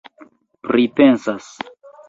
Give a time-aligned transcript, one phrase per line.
[0.69, 1.45] pripensas